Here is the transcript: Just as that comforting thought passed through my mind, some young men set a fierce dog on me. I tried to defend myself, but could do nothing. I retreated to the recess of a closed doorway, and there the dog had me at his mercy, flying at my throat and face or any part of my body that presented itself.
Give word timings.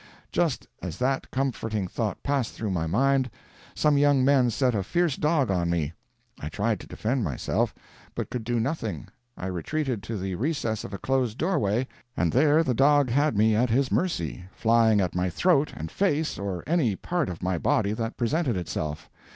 Just 0.31 0.65
as 0.81 0.97
that 0.97 1.29
comforting 1.29 1.87
thought 1.87 2.23
passed 2.23 2.53
through 2.55 2.71
my 2.71 2.87
mind, 2.87 3.29
some 3.75 3.99
young 3.99 4.25
men 4.25 4.49
set 4.49 4.73
a 4.73 4.81
fierce 4.81 5.15
dog 5.15 5.51
on 5.51 5.69
me. 5.69 5.93
I 6.39 6.49
tried 6.49 6.79
to 6.79 6.87
defend 6.87 7.23
myself, 7.23 7.75
but 8.15 8.31
could 8.31 8.43
do 8.43 8.59
nothing. 8.59 9.09
I 9.37 9.45
retreated 9.45 10.01
to 10.01 10.17
the 10.17 10.33
recess 10.33 10.83
of 10.83 10.91
a 10.91 10.97
closed 10.97 11.37
doorway, 11.37 11.87
and 12.17 12.31
there 12.33 12.63
the 12.63 12.73
dog 12.73 13.11
had 13.11 13.37
me 13.37 13.55
at 13.55 13.69
his 13.69 13.91
mercy, 13.91 14.45
flying 14.55 15.01
at 15.01 15.13
my 15.13 15.29
throat 15.29 15.71
and 15.77 15.91
face 15.91 16.39
or 16.39 16.63
any 16.65 16.95
part 16.95 17.29
of 17.29 17.43
my 17.43 17.59
body 17.59 17.93
that 17.93 18.17
presented 18.17 18.57
itself. 18.57 19.07